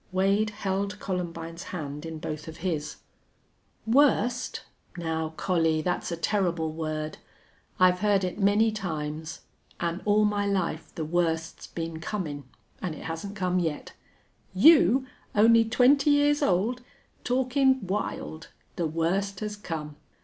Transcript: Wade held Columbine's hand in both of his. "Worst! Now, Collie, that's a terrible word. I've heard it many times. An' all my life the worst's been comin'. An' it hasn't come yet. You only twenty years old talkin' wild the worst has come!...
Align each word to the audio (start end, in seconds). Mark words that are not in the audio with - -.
Wade 0.11 0.49
held 0.49 0.99
Columbine's 0.99 1.61
hand 1.65 2.07
in 2.07 2.17
both 2.17 2.47
of 2.47 2.57
his. 2.65 2.95
"Worst! 3.85 4.63
Now, 4.97 5.35
Collie, 5.37 5.83
that's 5.83 6.11
a 6.11 6.17
terrible 6.17 6.71
word. 6.71 7.19
I've 7.79 7.99
heard 7.99 8.23
it 8.23 8.39
many 8.39 8.71
times. 8.71 9.41
An' 9.79 10.01
all 10.05 10.25
my 10.25 10.47
life 10.47 10.91
the 10.95 11.05
worst's 11.05 11.67
been 11.67 11.99
comin'. 11.99 12.45
An' 12.81 12.95
it 12.95 13.03
hasn't 13.03 13.35
come 13.35 13.59
yet. 13.59 13.93
You 14.55 15.05
only 15.35 15.63
twenty 15.63 16.09
years 16.09 16.41
old 16.41 16.81
talkin' 17.23 17.85
wild 17.85 18.47
the 18.77 18.87
worst 18.87 19.41
has 19.41 19.55
come!... 19.55 19.97